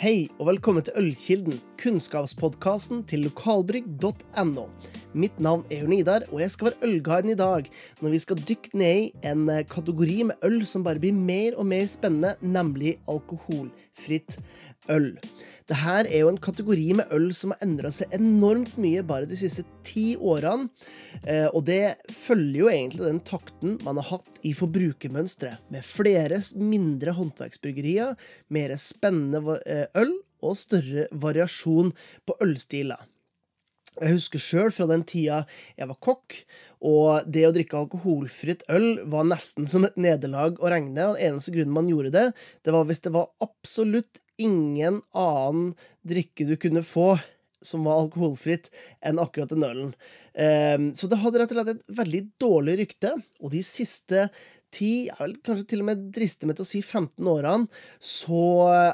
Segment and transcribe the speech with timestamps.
[0.00, 4.62] Hei og velkommen til Ølkilden, kunnskapspodkasten til lokalbrygg.no.
[5.12, 7.68] Mitt navn er Jørn Idar, og jeg skal være ølguiden i dag
[8.00, 11.58] når vi skal dykke ned i en eh, kategori med øl som bare blir mer
[11.60, 14.38] og mer spennende, nemlig alkoholfritt
[14.92, 15.12] øl.
[15.70, 19.38] Dette er jo en kategori med øl som har endra seg enormt mye bare de
[19.38, 20.66] siste ti årene.
[21.22, 26.40] Eh, og det følger jo egentlig den takten man har hatt i forbrukermønsteret, med flere
[26.58, 28.16] mindre håndverksbryggerier,
[28.50, 31.94] mer spennende eh, øl og større variasjon
[32.26, 33.06] på ølstiler.
[33.98, 35.42] Jeg husker sjøl fra den tida
[35.76, 36.36] jeg var kokk,
[36.86, 41.10] og det å drikke alkoholfritt øl var nesten som et nederlag å regne.
[41.10, 42.26] og Den eneste grunnen man gjorde det,
[42.64, 45.74] det var hvis det var absolutt ingen annen
[46.06, 47.12] drikke du kunne få
[47.60, 48.70] som var alkoholfritt,
[49.04, 49.90] enn akkurat den ølen.
[50.32, 54.30] Ehm, så det hadde rett og slett et veldig dårlig rykte, og de siste
[54.70, 57.66] ti, jeg vil kanskje til og med driste meg til å si 15 årene,
[57.98, 58.42] så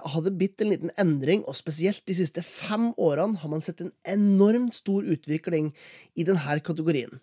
[0.03, 3.85] har det blitt en liten endring, og spesielt de siste fem årene har man sett
[3.85, 5.71] en enormt stor utvikling
[6.17, 7.21] i denne kategorien.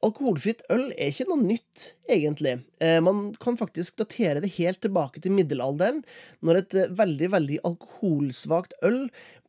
[0.00, 2.54] Alkoholfritt øl er ikke noe nytt, egentlig.
[2.80, 6.00] Eh, man kan faktisk datere det helt tilbake til middelalderen,
[6.40, 9.02] når et eh, veldig, veldig alkoholsvakt øl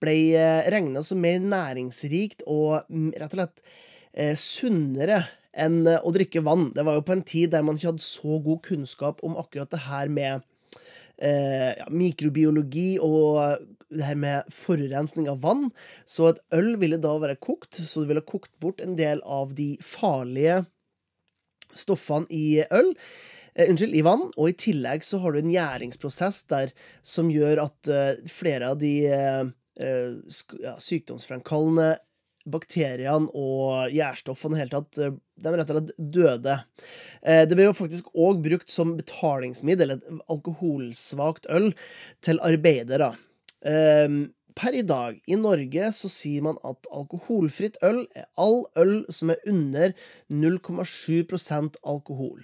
[0.04, 3.64] ble eh, regna som mer næringsrikt og mm, rett og slett
[4.36, 5.22] sunnere
[5.56, 6.66] enn å drikke vann.
[6.76, 9.72] Det var jo på en tid der man ikke hadde så god kunnskap om akkurat
[9.72, 10.44] det her med
[11.22, 13.40] ja, mikrobiologi og
[13.92, 15.70] det her med forurensning av vann.
[16.06, 19.56] Så et øl ville da være kokt, så du ville kokt bort en del av
[19.58, 20.64] de farlige
[21.78, 22.94] stoffene i øl.
[23.56, 26.72] Eh, unnskyld, i vann, og i tillegg så har du en gjæringsprosess der
[27.04, 29.50] som gjør at uh, flere av de uh,
[30.62, 31.98] ja, sykdomsfremkallende
[32.52, 36.56] bakteriene og gjærstoffene i hele tatt de rett og slett døde.
[37.22, 41.70] Det ble jo faktisk òg brukt som betalingsmiddel, et alkoholsvakt øl,
[42.26, 43.12] til arbeidere.
[43.62, 49.02] Um, per i dag i Norge så sier man at alkoholfritt øl er all øl
[49.14, 49.94] som er under
[50.34, 52.44] 0,7% alkohol.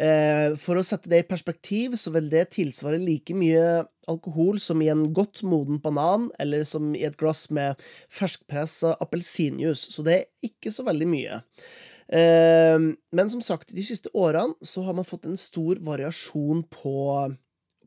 [0.00, 4.80] Eh, for å sette det i perspektiv, så vil det tilsvare like mye alkohol som
[4.82, 7.80] i en godt moden banan, eller som i et glass med
[8.12, 11.42] ferskpressa appelsinjuice, så det er ikke så veldig mye.
[12.10, 16.98] Eh, men som sagt, de siste årene så har man fått en stor variasjon på,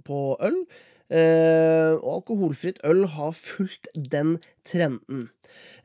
[0.05, 0.65] på øl.
[1.13, 5.27] Eh, og alkoholfritt øl har fulgt den trenden.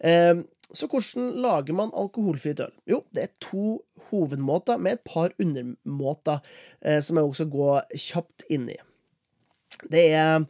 [0.00, 0.40] Eh,
[0.72, 2.72] så hvordan lager man alkoholfritt øl?
[2.88, 6.40] Jo, det er to hovedmåter med et par undermåter
[6.80, 7.70] eh, som jeg også skal gå
[8.08, 8.78] kjapt inn i.
[9.92, 10.46] Det er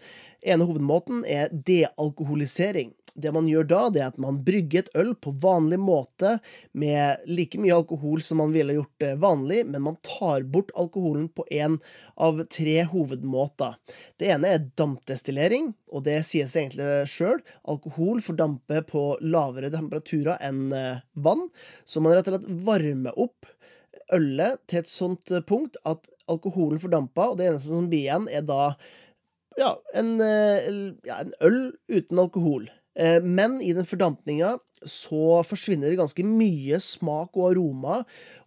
[0.47, 2.95] ene hovedmåten er dealkoholisering.
[3.19, 6.37] Det man gjør da, det er at man brygger et øl på vanlig måte
[6.79, 11.47] med like mye alkohol som man ville gjort vanlig, men man tar bort alkoholen på
[11.51, 11.79] én
[12.17, 13.77] av tre hovedmåter.
[14.21, 17.43] Det ene er dampdestillering, og det sier seg egentlig sjøl.
[17.69, 21.49] Alkohol fordamper på lavere temperaturer enn eh, vann,
[21.85, 23.51] så man rett og slett varmer opp
[24.15, 28.45] ølet til et sånt punkt at alkoholen fordamper, og det eneste som blir igjen, er
[28.47, 28.75] da
[29.59, 30.69] ja, en, eh,
[31.09, 32.69] ja, en øl uten alkohol.
[32.99, 38.01] Eh, men i den fordampninga så forsvinner det ganske mye smak og aroma,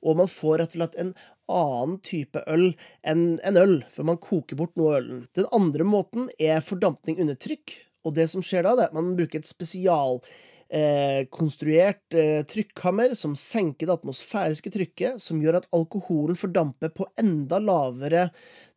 [0.04, 1.14] og man får rett og slett en
[1.52, 2.70] annen type øl
[3.08, 5.20] enn en øl, for man koker bort noe av ølen.
[5.38, 7.68] Den andre måten er fordampning under trykk,
[8.08, 13.10] og det som skjer da, det er at man bruker et spesialkonstruert eh, eh, trykkammer
[13.18, 18.24] som senker det atmosfæriske trykket, som gjør at alkoholen fordamper på enda lavere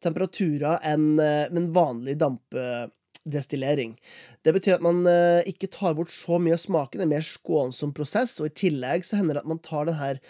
[0.05, 2.63] temperaturer enn eh, en vanlig dampe
[3.25, 3.95] destillering.
[4.45, 7.27] Det betyr at man eh, ikke tar bort så mye av smaken, det en mer
[7.27, 10.21] skånsom prosess, og i tillegg så hender det at man tar den her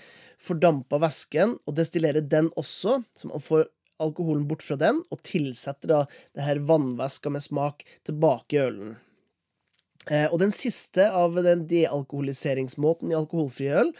[0.44, 3.66] fordampa væsken og destillerer den også, så man får
[4.02, 6.00] alkoholen bort fra den, og tilsetter da
[6.34, 8.94] det her vannvæska med smak tilbake i ølen.
[10.10, 13.92] Eh, og den siste av den dealkoholiseringsmåten i alkoholfri øl,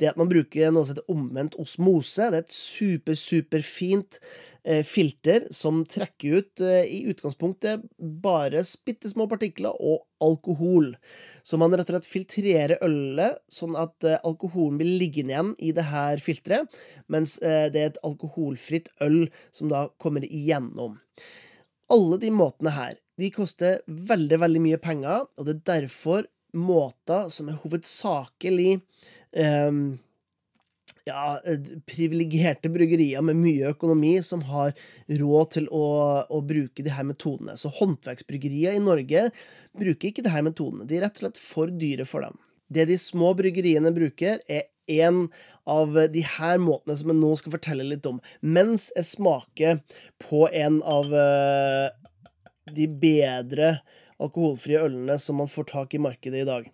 [0.00, 2.30] det er at man bruker noe som heter omvendt osmose.
[2.32, 4.20] Det er et super, superfint
[4.64, 10.94] eh, filter som trekker ut eh, i utgangspunktet bare bitte små partikler og alkohol.
[11.44, 15.86] Så man rett og slett filtrerer ølet sånn at alkoholen blir liggende igjen i det
[15.88, 16.68] her filteret,
[17.08, 20.98] mens det er et alkoholfritt øl som da kommer igjennom.
[21.90, 27.28] Alle de måtene her de koster veldig, veldig mye penger, og det er derfor måter
[27.30, 28.80] som er hovedsakelig
[29.38, 29.98] um,
[31.06, 31.38] ja,
[31.88, 34.74] privilegerte bryggerier med mye økonomi som har
[35.20, 35.86] råd til å,
[36.26, 37.56] å bruke de her metodene.
[37.60, 39.28] Så håndverksbryggerier i Norge
[39.78, 40.86] bruker ikke de her metodene.
[40.88, 42.36] De er rett og slett for dyre for dem.
[42.70, 45.28] Det de små bryggeriene bruker, er en
[45.70, 49.78] av de her måtene som jeg nå skal fortelle litt om, mens jeg smaker
[50.22, 51.90] på en av uh,
[52.76, 53.74] de bedre
[54.20, 56.70] alkoholfrie ølene som man får tak i markedet i dag.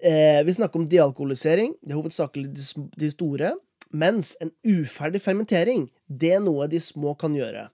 [0.00, 1.74] Eh, vi snakker om dealkoholisering.
[1.82, 2.52] Det er hovedsakelig
[2.98, 3.54] de store.
[3.90, 7.68] Mens en uferdig fermentering, det er noe de små kan gjøre.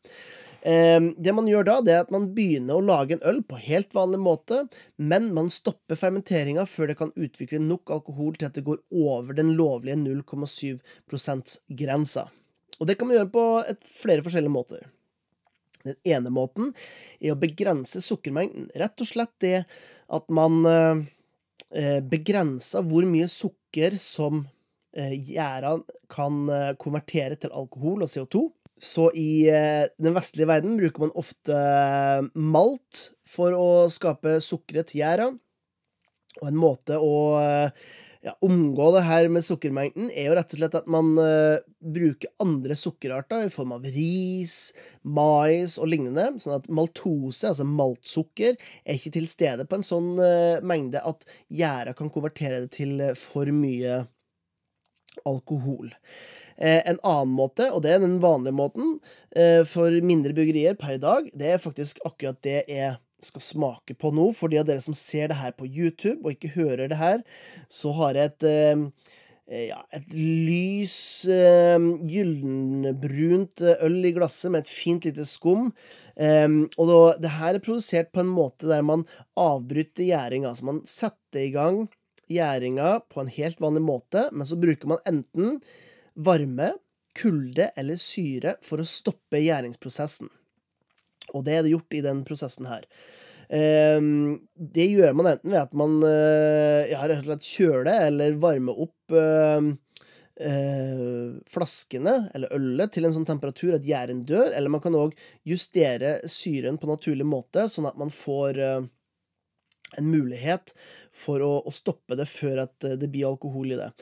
[0.64, 3.58] Eh, det man gjør da, det er at man begynner å lage en øl på
[3.60, 4.62] helt vanlig måte,
[4.96, 9.36] men man stopper fermenteringa før det kan utvikle nok alkohol til at det går over
[9.36, 10.80] den lovlige 0,7
[11.12, 12.28] %-grensa.
[12.80, 13.44] Og det kan man gjøre på
[13.84, 14.86] flere forskjellige måter.
[15.84, 16.72] Den ene måten
[17.20, 18.70] er å begrense sukkermengden.
[18.78, 19.58] Rett og slett det
[20.14, 24.46] at man eh, begrenser hvor mye sukker som
[24.94, 25.74] gjæra
[26.12, 28.44] kan eh, konvertere til alkohol og CO2.
[28.80, 31.58] Så i eh, den vestlige verden bruker man ofte
[32.34, 35.28] malt for å skape sukkeret til gjæra.
[36.42, 37.14] Og en måte å
[38.24, 41.60] ja, omgå det her med sukkermengden, er jo rett og slett at man uh,
[41.94, 44.72] bruker andre sukkerarter i form av ris,
[45.04, 46.30] mais og lignende.
[46.40, 51.28] Sånn at maltose, altså maltsukker, er ikke til stede på en sånn uh, mengde at
[51.52, 54.06] gjæra kan konvertere det til uh, for mye
[55.28, 55.92] alkohol.
[56.58, 58.96] En annen måte, og det er den vanlige måten
[59.70, 64.30] for mindre byggerier per dag, det er faktisk akkurat det er skal smake på nå.
[64.36, 67.24] For de av dere som ser det her på YouTube og ikke hører det her,
[67.72, 68.86] så har jeg et eh,
[69.44, 70.96] ja, et lys
[71.28, 71.76] eh,
[72.08, 75.68] gyllenbrunt øl i glasset med et fint lite skum.
[76.16, 76.48] Eh,
[76.78, 79.04] og da, det her er produsert på en måte der man
[79.40, 80.54] avbryter gjæringa.
[80.54, 81.84] Altså man setter i gang
[82.32, 85.60] gjæringa på en helt vanlig måte, men så bruker man enten
[86.14, 86.72] varme,
[87.14, 90.32] kulde eller syre for å stoppe gjæringsprosessen.
[91.34, 92.86] Og det er det gjort i den prosessen her.
[93.44, 98.38] Um, det gjør man enten ved at man uh, ja, rett og slett kjøler eller
[98.40, 98.94] varmer opp
[100.34, 104.96] Eh, uh, flaskene eller ølet til en sånn temperatur at gjæren dør, eller man kan
[104.98, 105.14] òg
[105.46, 108.58] justere syren på naturlig måte, sånn at man får
[109.94, 110.72] en mulighet
[111.14, 113.92] for å, å, stoppe det før at det blir alkohol i det.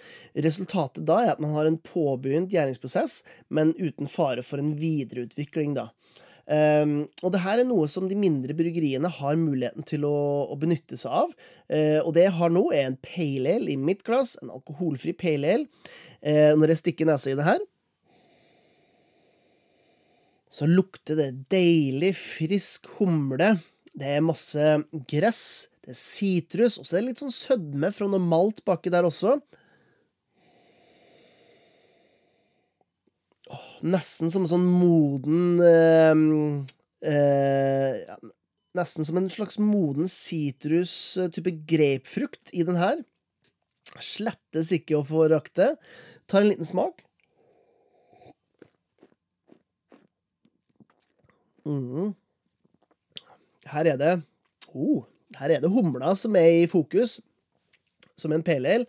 [0.46, 3.20] Resultatet da er at man har en påbegynt gjæringsprosess,
[3.52, 5.90] men uten fare for en videreutvikling, da.
[6.42, 10.16] Um, og det her er noe som de mindre bryggeriene har muligheten til å,
[10.50, 11.34] å benytte seg av.
[11.70, 15.14] Uh, og det jeg har nå, er en pale ale i mitt glass, en alkoholfri
[15.18, 15.92] pale ale.
[16.18, 17.62] Uh, når jeg stikker nesa i det her,
[20.52, 23.54] så lukter det deilig, frisk humle.
[23.96, 24.74] Det er masse
[25.08, 25.44] gress,
[25.84, 29.08] det er sitrus, og så er det litt sånn sødme fra noe malt baki der
[29.08, 29.38] også.
[33.82, 36.14] Nesten som en sånn moden eh,
[37.12, 38.16] eh,
[38.72, 43.02] Nesten som en slags moden sitrus-type eh, grapefrukt i den her.
[44.00, 45.75] Slettes ikke å forakte.
[46.25, 47.02] Tar en liten smak.
[51.69, 52.14] Mm.
[53.70, 54.14] Her er det
[54.72, 55.04] oh,
[55.38, 57.20] Her er det humla som er i fokus,
[58.19, 58.88] som en pale ale,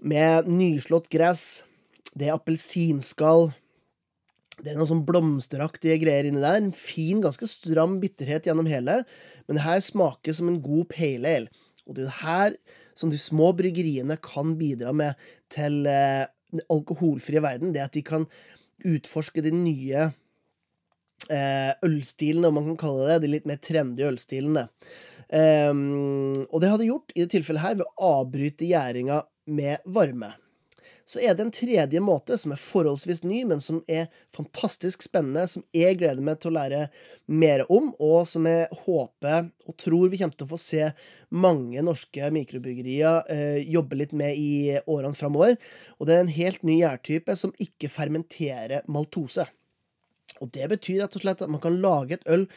[0.00, 1.64] med nyslått gress.
[2.18, 3.50] Det er appelsinskall.
[4.60, 6.60] Det er noen sånn blomsteraktige greier inni der.
[6.60, 9.00] En fin, ganske stram bitterhet gjennom hele.
[9.46, 11.62] Men det her smaker som en god pale ale.
[11.88, 12.56] Og det er det her
[12.98, 15.18] som de små bryggeriene kan bidra med
[15.50, 17.72] til eh, den alkoholfrie verden.
[17.74, 18.28] Det at de kan
[18.86, 20.04] utforske de nye
[21.32, 24.68] eh, ølstilene, om man kan kalle det de litt mer trendy ølstilene.
[25.32, 29.22] Um, og det hadde gjort i det tilfellet her ved å avbryte gjæringa
[29.56, 30.34] med varme
[31.04, 35.44] så er det en tredje måte som er forholdsvis ny, men som er fantastisk spennende,
[35.50, 36.82] som jeg gleder meg til å lære
[37.32, 40.90] mer om, og som jeg håper og tror vi kommer til å få se
[41.32, 45.58] mange norske mikrobryggerier eh, jobbe litt med i årene framover.
[45.98, 49.46] Og det er en helt ny gjærtype som ikke fermenterer maltose.
[50.42, 52.48] Og det betyr rett og slett at man kan lage et øl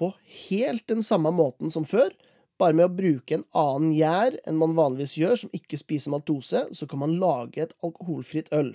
[0.00, 0.12] på
[0.48, 2.10] helt den samme måten som før,
[2.60, 6.66] bare med å bruke en annen gjær enn man vanligvis gjør, som ikke spiser maltose,
[6.76, 8.74] så kan man lage et alkoholfritt øl.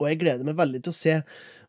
[0.00, 1.20] Og jeg gleder meg veldig til å se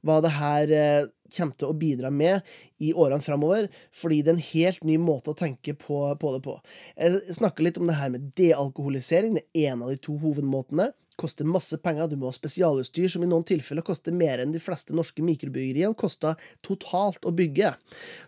[0.06, 2.46] hva det her eh, kommer til å bidra med
[2.82, 6.42] i årene framover, fordi det er en helt ny måte å tenke på, på det
[6.46, 6.58] på.
[6.98, 10.92] Jeg snakker litt om det her med dealkoholisering, det er en av de to hovedmåtene
[11.20, 14.62] koster masse penger, du må ha spesialutstyr som i noen tilfeller koster mer enn de
[14.62, 17.74] fleste norske mikrobyggeriene koster totalt å bygge.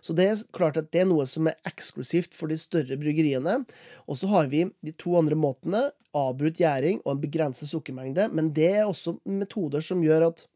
[0.02, 3.62] Så det er klart at det er noe som er eksklusivt for de større bryggeriene.
[4.08, 8.54] Og så har vi de to andre måtene, avbrutt gjæring og en begrenset sukkermengde, men
[8.56, 10.48] det er også metoder som gjør at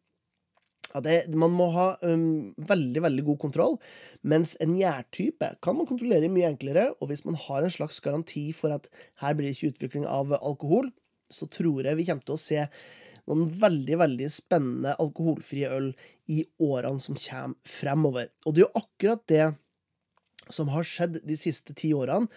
[0.92, 3.78] ja, det, man må ha um, veldig veldig god kontroll,
[4.28, 6.90] mens en gjærtype kan man kontrollere mye enklere.
[7.00, 8.90] Og hvis man har en slags garanti for at
[9.24, 10.92] her blir det ikke utvikling av alkohol,
[11.34, 12.66] så tror jeg vi kommer til å se
[13.30, 15.92] noen veldig veldig spennende alkoholfrie øl
[16.32, 18.32] i årene som kommer fremover.
[18.46, 19.46] Og det er jo akkurat det
[20.56, 22.30] som har skjedd de siste ti årene,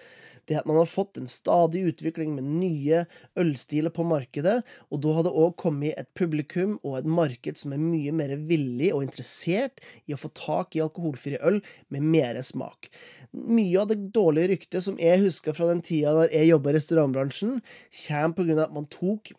[0.48, 3.04] det at man har fått en stadig utvikling med nye
[3.40, 4.58] ølstiler på markedet,
[4.92, 8.34] og da har det òg kommet et publikum og et marked som er mye mer
[8.48, 11.62] villig og interessert i å få tak i alkoholfri øl
[11.94, 12.90] med mer smak.
[13.32, 16.76] Mye av det dårlige ryktet som jeg husker fra den tida da jeg jobba i
[16.78, 17.56] restaurantbransjen,
[18.04, 19.32] kommer av at man tok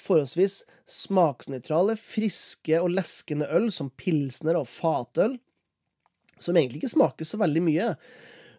[0.00, 5.36] forholdsvis smaksnøytrale, friske og leskende øl, som pilsner og fatøl,
[6.44, 7.90] som egentlig ikke smaker så veldig mye.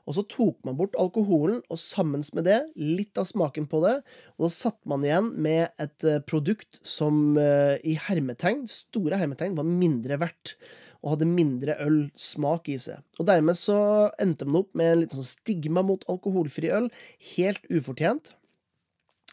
[0.03, 3.95] Og så tok man bort alkoholen, og sammen med det litt av smaken på det.
[4.35, 9.55] Og da satt man igjen med et eh, produkt som eh, i hermetegn, store hermetegn,
[9.59, 10.57] var mindre verdt.
[11.03, 13.01] Og hadde mindre ølsmak i seg.
[13.19, 13.77] Og dermed så
[14.23, 16.87] endte man opp med en litt sånn stigma mot alkoholfri øl.
[17.33, 18.31] Helt ufortjent.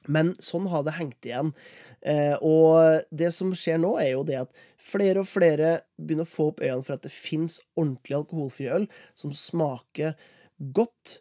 [0.09, 1.53] Men sånn har det hengt igjen.
[2.01, 6.33] Eh, og det som skjer nå, er jo det at flere og flere begynner å
[6.33, 8.87] få opp øynene for at det fins ordentlig alkoholfri øl
[9.19, 10.17] som smaker
[10.77, 11.19] godt,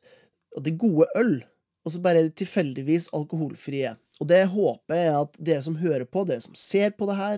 [0.56, 1.36] og det er gode øl,
[1.84, 3.94] og så bare er de tilfeldigvis alkoholfrie.
[4.20, 7.38] Og det håper jeg at dere som hører på, dere som ser på det her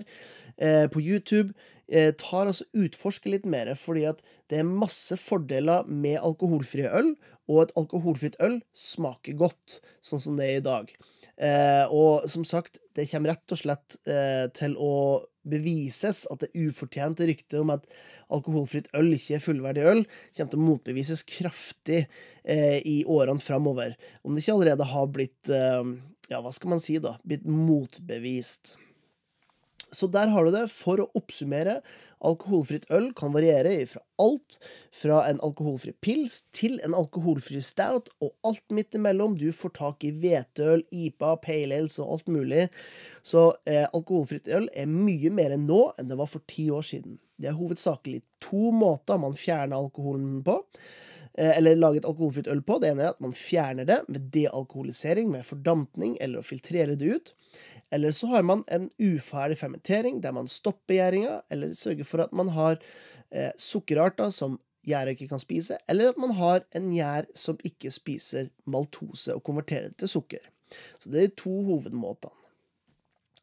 [0.58, 1.54] eh, på YouTube,
[1.90, 7.12] tar altså utforsker litt mer, fordi at det er masse fordeler med alkoholfrie øl,
[7.50, 10.92] og et alkoholfritt øl smaker godt, sånn som det er i dag.
[11.36, 14.92] Eh, og som sagt, det kommer rett og slett eh, til å
[15.42, 17.88] bevises at det ufortjente ryktet om at
[18.32, 20.04] alkoholfritt øl ikke er fullverdig øl,
[20.36, 22.04] kommer til å motbevises kraftig
[22.44, 23.96] eh, i årene framover.
[24.22, 25.82] Om det ikke allerede har blitt eh,
[26.30, 27.16] Ja, hva skal man si, da?
[27.26, 28.76] Blitt motbevist.
[29.92, 30.64] Så der har du det.
[30.72, 31.80] For å oppsummere,
[32.24, 34.56] alkoholfritt øl kan variere fra alt
[34.94, 39.36] fra en alkoholfri pils til en alkoholfri stout, og alt midt imellom.
[39.36, 42.68] Du får tak i hveteøl, IPA, pale ales og alt mulig.
[43.26, 46.86] Så eh, alkoholfritt øl er mye mer enn nå enn det var for ti år
[46.88, 47.20] siden.
[47.36, 50.60] Det er hovedsakelig to måter man fjerner alkoholen på
[51.34, 52.78] eh, eller lage et alkoholfritt øl på.
[52.80, 57.16] Det ene er at man fjerner det med dealkoholisering, med fordampning eller å filtrere det
[57.16, 57.34] ut.
[57.92, 62.32] Eller så har man en uferdig fermentering der man stopper gjæringa, eller sørger for at
[62.32, 62.78] man har
[63.30, 67.92] eh, sukkerarter som gjæra ikke kan spise, eller at man har en gjær som ikke
[67.94, 70.48] spiser maltose og konverterer til sukker.
[70.98, 72.41] Så det er to hovedmåtene.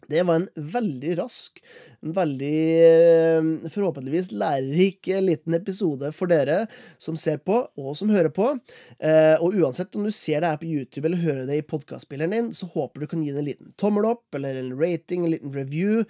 [0.10, 1.60] Det var en veldig rask,
[2.02, 6.64] en veldig eh, forhåpentligvis lærerik eh, liten episode for dere
[6.98, 8.52] som ser på, og som hører på.
[8.98, 12.34] Eh, og uansett om du ser det her på YouTube eller hører det i podkastspilleren
[12.34, 15.36] din, så håper du kan gi det en liten tommel opp eller en rating, en
[15.36, 16.02] liten review.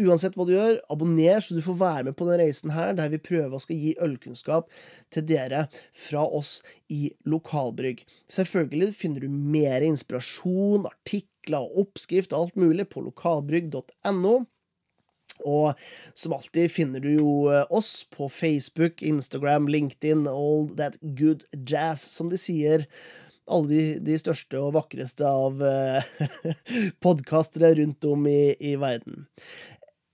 [0.00, 3.10] Uansett hva du gjør, abonner så du får være med på denne reisen her, der
[3.12, 4.70] vi prøver å skal gi ølkunnskap
[5.12, 6.60] til dere fra oss
[6.90, 8.02] i lokalbrygg.
[8.32, 14.34] Selvfølgelig finner du mer inspirasjon, artikler og oppskrift og alt mulig på lokalbrygg.no.
[15.48, 15.72] Og
[16.12, 22.04] som alltid finner du jo eh, oss på Facebook, Instagram, LinkedIn, all that good jazz,
[22.04, 22.86] som de sier
[23.50, 26.04] alle de, de, største og vakreste av uh,
[27.02, 29.24] podkastere rundt om i, i, verden.